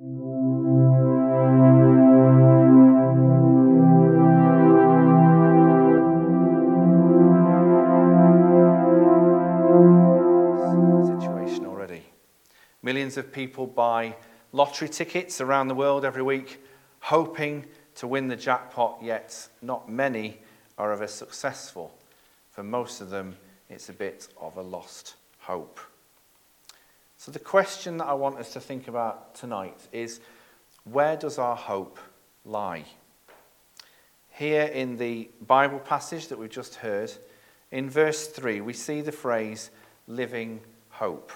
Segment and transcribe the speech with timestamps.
[0.00, 0.16] Situation
[11.66, 12.02] already.
[12.82, 14.16] Millions of people buy
[14.52, 16.64] lottery tickets around the world every week,
[17.00, 20.38] hoping to win the jackpot, yet not many
[20.78, 21.94] are ever successful.
[22.52, 23.36] For most of them,
[23.68, 25.78] it's a bit of a lost hope.
[27.20, 30.20] So, the question that I want us to think about tonight is
[30.84, 31.98] where does our hope
[32.46, 32.84] lie?
[34.30, 37.12] Here in the Bible passage that we've just heard,
[37.72, 39.70] in verse 3, we see the phrase
[40.06, 41.30] living hope.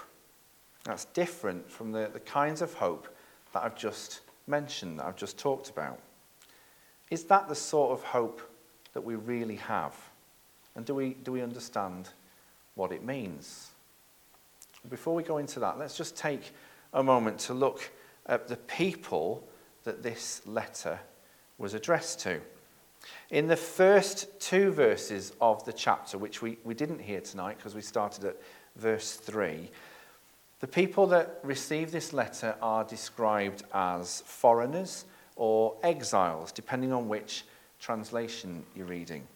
[0.85, 3.15] That's different from the, the kinds of hope
[3.53, 6.01] that I've just mentioned, that I've just talked about.
[7.11, 8.41] Is that the sort of hope
[8.95, 9.95] that we really have?
[10.77, 12.09] And do we, do we understand
[12.75, 13.69] what it means?
[14.89, 16.53] Before we go into that, let's just take
[16.93, 17.91] a moment to look
[18.27, 19.47] at the people
[19.85, 20.99] that this letter
[21.59, 22.41] was addressed to.
[23.31, 27.75] In the first two verses of the chapter, which we, we didn't hear tonight because
[27.75, 28.41] we started at
[28.77, 29.71] verse 3,
[30.61, 35.05] the people that receive this letter are described as foreigners
[35.37, 37.45] or exiles, depending on which
[37.81, 39.27] translation you're reading.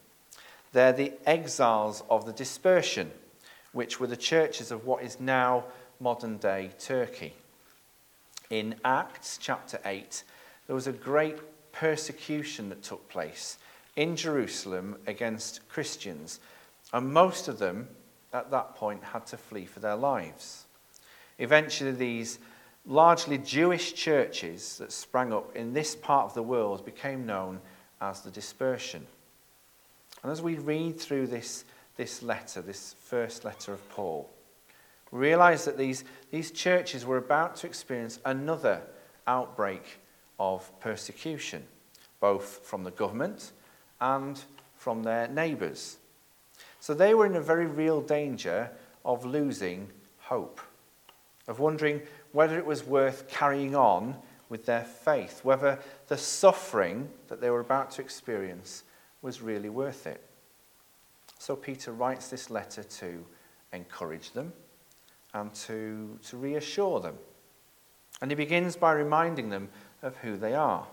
[0.73, 3.11] They're the exiles of the dispersion,
[3.73, 5.65] which were the churches of what is now
[6.01, 7.35] modern day Turkey.
[8.51, 10.25] In Acts chapter 8,
[10.67, 11.37] there was a great
[11.73, 13.59] persecution that took place
[13.97, 16.41] in Jerusalem against Christians,
[16.93, 17.89] and most of them
[18.33, 20.65] at that point had to flee for their lives.
[21.39, 22.39] Eventually, these
[22.87, 27.61] largely Jewish churches that sprang up in this part of the world became known
[28.01, 29.07] as the dispersion.
[30.23, 31.65] And as we read through this,
[31.99, 34.31] this letter, this first letter of Paul,
[35.11, 38.81] realize that these, these churches were about to experience another
[39.27, 39.99] outbreak
[40.39, 41.65] of persecution,
[42.21, 43.51] both from the government
[44.01, 44.43] and
[44.77, 45.99] from their neighbours.
[46.79, 48.71] So they were in a very real danger
[49.05, 50.61] of losing hope,
[51.49, 54.15] of wondering whether it was worth carrying on
[54.49, 58.85] with their faith, whether the suffering that they were about to experience
[59.21, 60.28] was really worth it.
[61.39, 63.25] So Peter writes this letter to
[63.73, 64.53] encourage them
[65.35, 67.17] and to, to reassure them.
[68.21, 69.69] And he begins by reminding them
[70.03, 70.87] of who they are.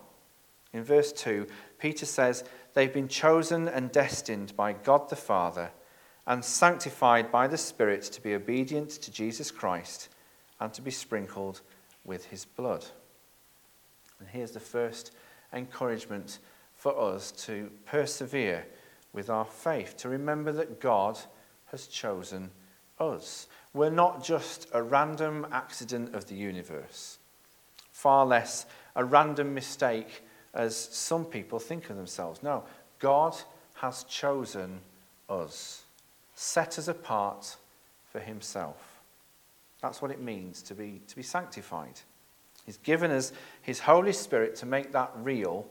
[0.73, 1.47] In verse 2,
[1.79, 5.71] Peter says, They've been chosen and destined by God the Father
[6.27, 10.09] and sanctified by the Spirit to be obedient to Jesus Christ
[10.59, 11.61] and to be sprinkled
[12.03, 12.85] with his blood.
[14.19, 15.11] And here's the first
[15.53, 16.39] encouragement
[16.75, 18.65] for us to persevere
[19.15, 21.17] with our faith, to remember that God
[21.67, 22.51] has chosen
[22.99, 23.47] us.
[23.73, 27.17] We're not just a random accident of the universe,
[27.91, 28.65] far less
[28.95, 30.23] a random mistake
[30.53, 32.43] as some people think of themselves.
[32.43, 32.63] No,
[32.99, 33.35] God
[33.75, 34.79] has chosen
[35.29, 35.83] us,
[36.33, 37.57] set us apart
[38.11, 39.01] for himself.
[39.81, 41.99] That's what it means to be, to be sanctified.
[42.65, 43.31] He's given us
[43.61, 45.67] His Holy Spirit to make that real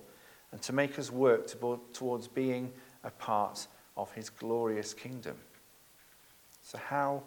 [0.53, 2.72] and to make us work to, towards being
[3.04, 3.66] a part
[3.97, 5.37] of His glorious kingdom.
[6.62, 7.22] So, how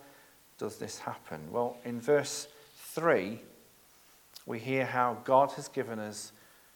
[0.57, 1.51] does this happen?
[1.51, 3.39] Well, in verse 3,
[4.45, 6.31] we hear how God has given us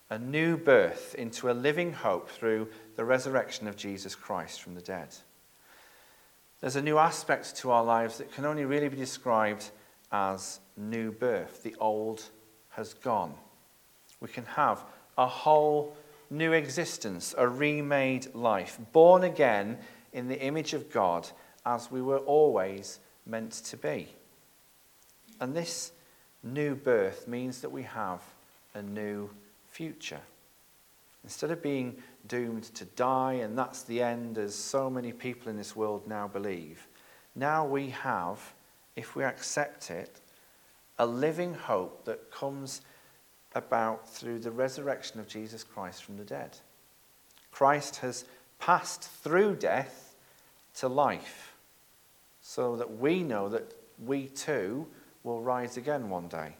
[0.10, 4.82] a new birth into a living hope through the resurrection of Jesus Christ from the
[4.82, 5.16] dead.
[6.60, 9.72] There's a new aspect to our lives that can only really be described
[10.12, 11.64] as new birth.
[11.64, 12.24] The old
[12.70, 13.34] has gone.
[14.20, 14.84] We can have
[15.18, 15.96] a whole
[16.32, 19.78] new existence, a remade life, born again
[20.14, 21.30] in the image of God
[21.66, 24.08] as we were always meant to be.
[25.40, 25.92] And this
[26.42, 28.22] new birth means that we have
[28.74, 29.30] a new
[29.70, 30.22] future.
[31.24, 31.98] Instead of being
[32.28, 36.28] doomed to die, and that's the end, as so many people in this world now
[36.28, 36.88] believe,
[37.36, 38.54] now we have,
[38.96, 40.20] if we accept it,
[40.98, 42.82] a living hope that comes
[43.54, 46.58] about through the resurrection of Jesus Christ from the dead.
[47.52, 48.26] Christ has
[48.60, 50.16] passed through death
[50.76, 51.54] to life
[52.42, 54.88] so that we know that we too
[55.24, 56.56] will rise again one day.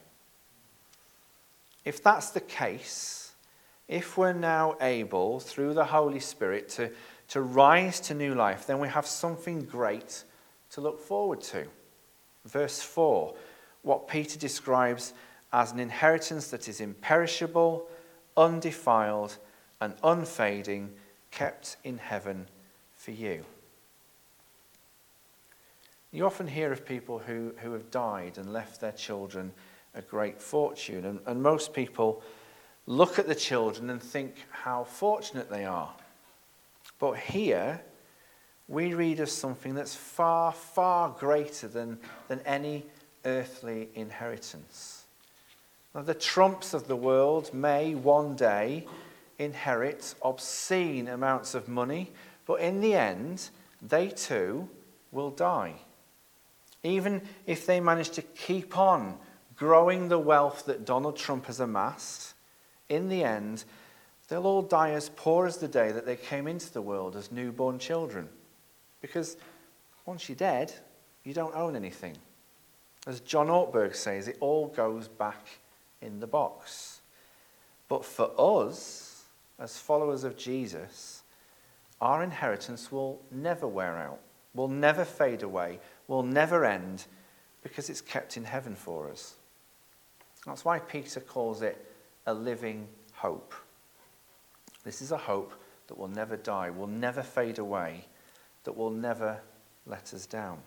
[1.84, 3.32] If that's the case,
[3.88, 6.90] if we're now able, through the Holy Spirit, to,
[7.28, 10.24] to rise to new life, then we have something great
[10.70, 11.66] to look forward to.
[12.44, 13.34] Verse 4,
[13.82, 15.12] what Peter describes
[15.52, 17.86] as an inheritance that is imperishable,
[18.36, 19.36] undefiled,
[19.80, 20.90] and unfading,
[21.30, 22.46] kept in heaven
[22.96, 23.44] for you.
[26.12, 29.52] You often hear of people who, who have died and left their children
[29.94, 31.04] a great fortune.
[31.04, 32.22] And, and most people
[32.86, 35.92] look at the children and think how fortunate they are.
[36.98, 37.80] But here,
[38.68, 42.86] we read of something that's far, far greater than, than any
[43.24, 45.01] earthly inheritance.
[45.94, 48.86] Now, the trumps of the world may one day
[49.38, 52.12] inherit obscene amounts of money,
[52.46, 53.50] but in the end,
[53.82, 54.68] they too
[55.10, 55.74] will die.
[56.82, 59.18] Even if they manage to keep on
[59.56, 62.34] growing the wealth that Donald Trump has amassed,
[62.88, 63.64] in the end,
[64.28, 67.30] they'll all die as poor as the day that they came into the world as
[67.30, 68.28] newborn children.
[69.00, 69.36] Because
[70.06, 70.72] once you're dead,
[71.24, 72.16] you don't own anything.
[73.06, 75.46] As John Ortberg says, it all goes back
[76.02, 77.00] in the box.
[77.88, 79.24] But for us,
[79.58, 81.22] as followers of Jesus,
[82.00, 84.20] our inheritance will never wear out,
[84.54, 85.78] will never fade away,
[86.08, 87.06] will never end,
[87.62, 89.34] because it's kept in heaven for us.
[90.46, 91.86] That's why Peter calls it
[92.26, 93.54] a living hope.
[94.84, 95.52] This is a hope
[95.86, 98.06] that will never die, will never fade away,
[98.64, 99.40] that will never
[99.86, 100.58] let us down.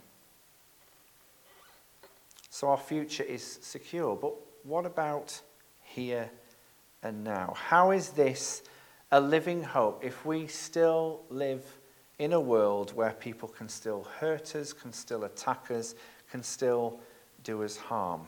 [2.50, 4.16] So our future is secure.
[4.16, 4.34] But
[4.66, 5.40] what about
[5.84, 6.30] here
[7.04, 7.54] and now?
[7.56, 8.64] How is this
[9.12, 11.64] a living hope if we still live
[12.18, 15.96] in a world where people can still hurt us, can still attack us,
[16.32, 17.00] can still
[17.44, 18.22] do us harm?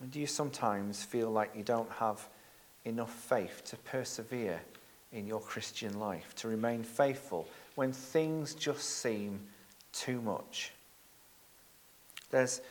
[0.00, 2.28] And do you sometimes feel like you don't have
[2.84, 4.60] enough faith to persevere
[5.12, 7.46] in your Christian life, to remain faithful
[7.76, 9.38] when things just seem
[9.92, 10.72] too much?
[12.30, 12.62] There's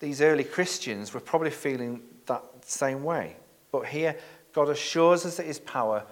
[0.00, 3.36] these early Christians were probably feeling that same way.
[3.70, 4.16] But here,
[4.52, 6.04] God assures us that His power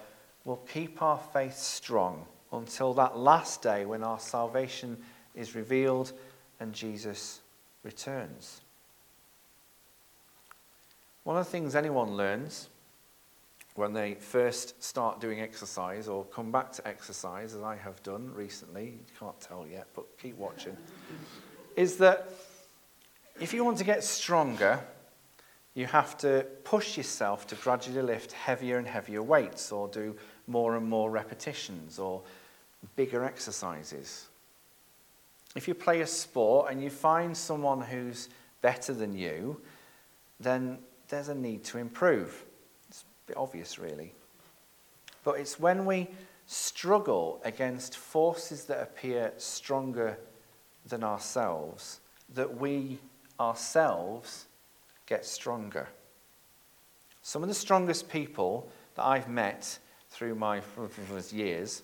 [0.45, 4.97] will keep our faith strong until that last day when our salvation
[5.35, 6.13] is revealed
[6.59, 7.41] and Jesus
[7.83, 8.61] returns.
[11.23, 12.69] One of the things anyone learns
[13.75, 18.33] when they first start doing exercise or come back to exercise, as I have done
[18.33, 20.75] recently, you can't tell yet, but keep watching,
[21.75, 22.29] is that
[23.39, 24.79] if you want to get stronger,
[25.73, 30.15] you have to push yourself to gradually lift heavier and heavier weights or do
[30.47, 32.21] more and more repetitions or
[32.95, 34.27] bigger exercises.
[35.55, 38.29] If you play a sport and you find someone who's
[38.61, 39.61] better than you,
[40.39, 42.45] then there's a need to improve.
[42.87, 44.13] It's a bit obvious, really.
[45.23, 46.09] But it's when we
[46.45, 50.17] struggle against forces that appear stronger
[50.87, 51.99] than ourselves
[52.33, 52.99] that we
[53.39, 54.45] ourselves
[55.05, 55.87] get stronger.
[57.21, 60.61] Some of the strongest people that I've met through my
[61.31, 61.83] years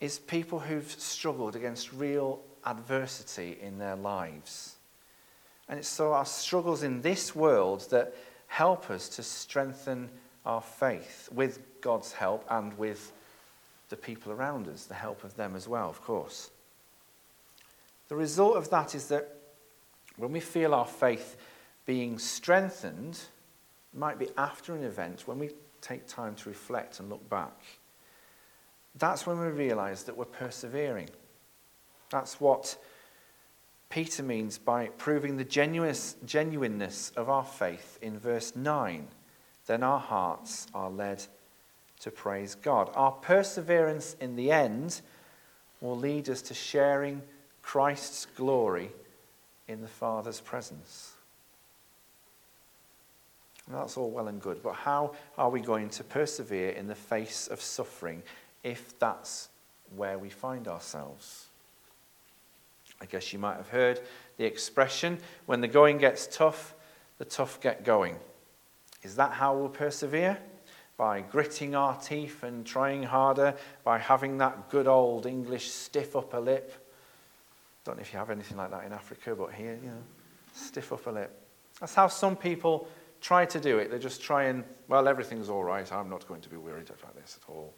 [0.00, 4.76] is people who've struggled against real adversity in their lives.
[5.68, 8.14] And it's so our struggles in this world that
[8.46, 10.10] help us to strengthen
[10.44, 13.12] our faith with God's help and with
[13.88, 16.50] the people around us, the help of them as well, of course.
[18.08, 19.39] The result of that is that
[20.20, 21.36] when we feel our faith
[21.86, 23.18] being strengthened,
[23.92, 25.50] it might be after an event, when we
[25.80, 27.58] take time to reflect and look back,
[28.96, 31.08] that's when we realize that we're persevering.
[32.10, 32.76] That's what
[33.88, 39.08] Peter means by proving the genuineness of our faith in verse 9.
[39.66, 41.24] Then our hearts are led
[42.00, 42.90] to praise God.
[42.94, 45.00] Our perseverance in the end
[45.80, 47.22] will lead us to sharing
[47.62, 48.90] Christ's glory
[49.70, 51.12] in the Father's presence.
[53.66, 56.94] And that's all well and good, but how are we going to persevere in the
[56.94, 58.22] face of suffering
[58.64, 59.48] if that's
[59.94, 61.46] where we find ourselves?
[63.00, 64.00] I guess you might have heard
[64.38, 66.74] the expression when the going gets tough,
[67.18, 68.16] the tough get going.
[69.04, 70.36] Is that how we'll persevere?
[70.96, 76.40] By gritting our teeth and trying harder, by having that good old English stiff upper
[76.40, 76.79] lip,
[77.84, 80.02] don't know if you have anything like that in Africa, but here, you know,
[80.52, 81.30] stiff upper lip.
[81.80, 82.88] That's how some people
[83.20, 83.90] try to do it.
[83.90, 85.90] They just try and, well, everything's all right.
[85.92, 87.74] I'm not going to be worried about this at all.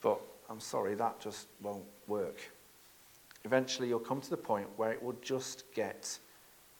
[0.00, 2.40] But I'm sorry, that just won't work.
[3.44, 6.18] Eventually, you'll come to the point where it will just get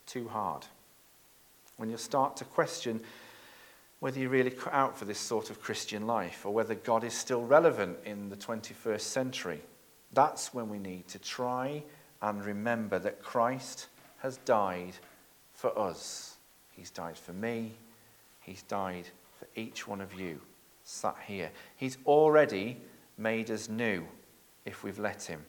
[0.07, 0.67] too hard.
[1.77, 3.01] When you'll start to question
[4.01, 7.15] whether you're really cut out for this sort of Christian life or whether God is
[7.15, 9.61] still relevant in the 21st century.
[10.13, 11.83] That's when we need to try
[12.23, 14.95] and remember that Christ has died
[15.53, 16.37] for us.
[16.71, 17.75] He's died for me.
[18.41, 19.09] He's died
[19.39, 20.41] for each one of you
[20.83, 21.51] sat here.
[21.77, 22.79] He's already
[23.17, 24.07] made us new
[24.65, 25.45] if we've let Him.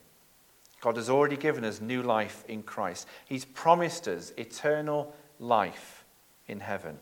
[0.81, 3.07] God has already given us new life in Christ.
[3.25, 6.05] He's promised us eternal life
[6.47, 6.97] in heaven.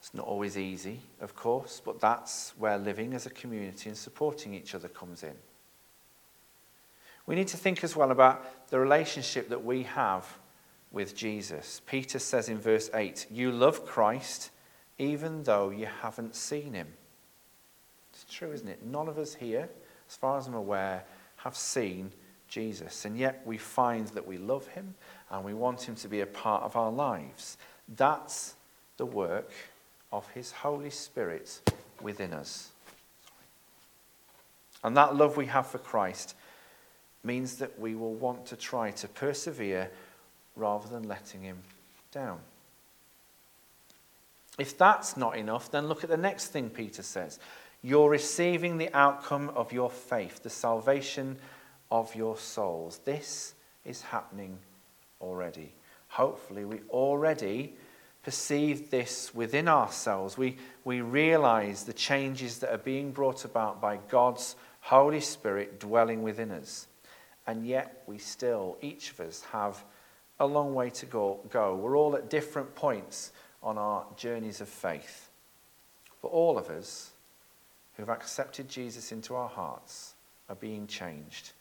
[0.00, 4.52] It's not always easy, of course, but that's where living as a community and supporting
[4.52, 5.34] each other comes in.
[7.26, 10.26] We need to think as well about the relationship that we have
[10.92, 11.80] with Jesus.
[11.86, 14.50] Peter says in verse 8, You love Christ
[14.98, 16.88] even though you haven't seen him.
[18.12, 18.84] It's true, isn't it?
[18.84, 19.68] None of us here,
[20.08, 21.04] as far as I'm aware,
[21.36, 22.12] have seen
[22.48, 23.04] Jesus.
[23.04, 24.94] And yet we find that we love him
[25.30, 27.58] and we want him to be a part of our lives.
[27.96, 28.54] That's
[28.96, 29.50] the work
[30.12, 32.70] of his Holy Spirit within us.
[34.84, 36.36] And that love we have for Christ
[37.24, 39.90] means that we will want to try to persevere
[40.56, 41.58] rather than letting him
[42.12, 42.38] down.
[44.58, 47.40] If that's not enough, then look at the next thing Peter says.
[47.82, 51.36] You're receiving the outcome of your faith, the salvation
[51.90, 53.00] of your souls.
[53.04, 53.54] This
[53.84, 54.58] is happening
[55.20, 55.72] already.
[56.08, 57.74] Hopefully, we already
[58.22, 60.38] perceive this within ourselves.
[60.38, 66.22] We, we realize the changes that are being brought about by God's Holy Spirit dwelling
[66.22, 66.86] within us.
[67.46, 69.82] And yet, we still, each of us, have
[70.40, 71.40] a long way to go.
[71.50, 71.74] go.
[71.76, 73.32] We're all at different points
[73.62, 75.28] on our journeys of faith.
[76.22, 77.10] But all of us
[77.96, 80.14] who've accepted Jesus into our hearts
[80.48, 81.52] are being changed.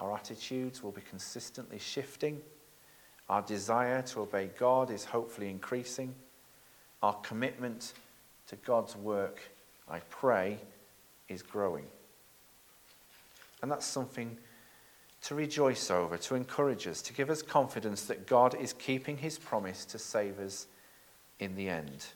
[0.00, 2.40] Our attitudes will be consistently shifting.
[3.28, 6.14] Our desire to obey God is hopefully increasing.
[7.02, 7.92] Our commitment
[8.48, 9.40] to God's work,
[9.90, 10.58] I pray,
[11.28, 11.84] is growing.
[13.60, 14.36] And that's something
[15.22, 19.38] to rejoice over, to encourage us, to give us confidence that God is keeping his
[19.38, 20.66] promise to save us
[21.40, 22.06] in the end.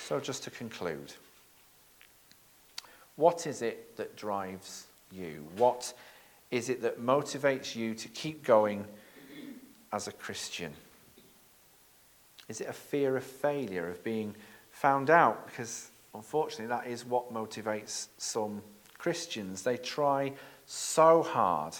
[0.00, 1.12] So, just to conclude,
[3.16, 5.46] what is it that drives you?
[5.56, 5.92] What
[6.50, 8.84] is it that motivates you to keep going
[9.92, 10.72] as a Christian?
[12.48, 14.34] Is it a fear of failure, of being
[14.70, 15.46] found out?
[15.46, 18.62] Because unfortunately, that is what motivates some
[18.98, 19.62] Christians.
[19.62, 20.32] They try
[20.72, 21.76] so hard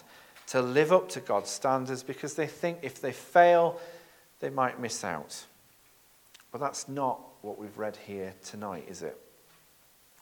[0.48, 3.80] to live up to God's standards because they think if they fail,
[4.40, 5.44] they might miss out.
[6.50, 9.18] But that's not what we've read here tonight, is it?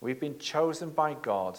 [0.01, 1.59] We've been chosen by God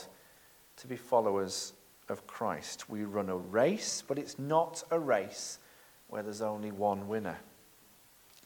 [0.77, 1.73] to be followers
[2.07, 2.89] of Christ.
[2.89, 5.59] We run a race, but it's not a race
[6.07, 7.37] where there's only one winner.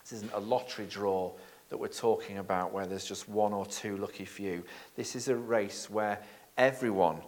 [0.01, 1.31] This isn't a lottery draw
[1.69, 4.63] that we're talking about where there's just one or two lucky few.
[4.95, 6.19] This is a race where
[6.57, 7.21] everyone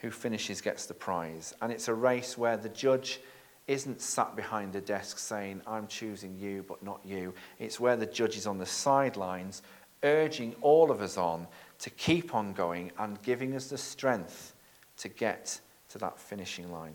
[0.00, 1.54] who finishes gets the prize.
[1.60, 3.20] And it's a race where the judge
[3.66, 7.34] isn't sat behind a desk saying, I'm choosing you, but not you.
[7.58, 9.62] It's where the judge is on the sidelines,
[10.02, 11.46] urging all of us on
[11.80, 14.54] to keep on going and giving us the strength
[14.98, 16.94] to get to that finishing line.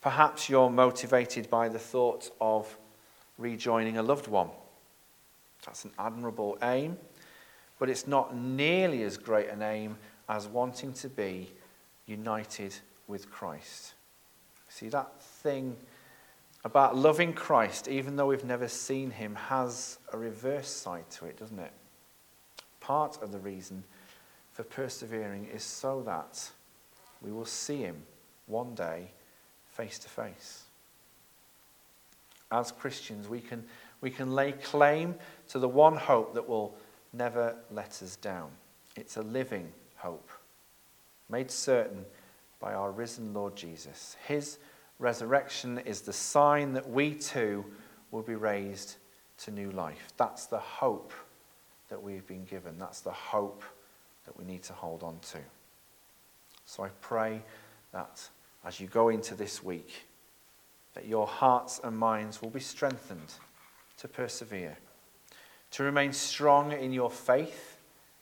[0.00, 2.78] Perhaps you're motivated by the thought of
[3.36, 4.48] rejoining a loved one.
[5.66, 6.96] That's an admirable aim,
[7.78, 9.98] but it's not nearly as great an aim
[10.30, 11.50] as wanting to be
[12.06, 12.72] united
[13.08, 13.94] with Christ.
[14.68, 15.76] See, that thing
[16.64, 21.36] about loving Christ, even though we've never seen him, has a reverse side to it,
[21.36, 21.72] doesn't it?
[22.78, 23.82] Part of the reason
[24.52, 26.48] for persevering is so that
[27.20, 28.00] we will see him
[28.46, 29.10] one day
[29.72, 30.62] face to face.
[32.52, 33.64] As Christians, we can,
[34.00, 35.16] we can lay claim
[35.48, 36.76] to the one hope that will
[37.12, 38.50] never let us down.
[38.94, 40.30] It's a living hope,
[41.28, 42.04] made certain
[42.58, 44.16] by our risen Lord Jesus.
[44.26, 44.58] His
[44.98, 47.64] resurrection is the sign that we too
[48.10, 48.96] will be raised
[49.38, 50.12] to new life.
[50.16, 51.12] That's the hope
[51.88, 52.78] that we've been given.
[52.78, 53.64] That's the hope
[54.26, 55.38] that we need to hold on to.
[56.66, 57.42] So I pray
[57.92, 58.28] that
[58.64, 60.06] as you go into this week,
[60.94, 63.32] that your hearts and minds will be strengthened
[63.98, 64.76] to persevere,
[65.72, 67.76] to remain strong in your faith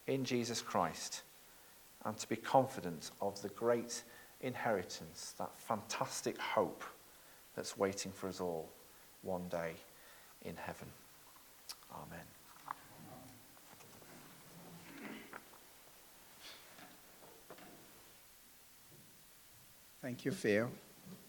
[0.07, 1.23] in Jesus Christ,
[2.05, 4.03] and to be confident of the great
[4.41, 6.85] inheritance, that fantastic hope
[7.55, 8.69] that's waiting for us all
[9.23, 9.73] one day
[10.43, 10.89] in heaven.
[11.93, 12.25] Amen.
[20.01, 20.71] Thank you, Phil.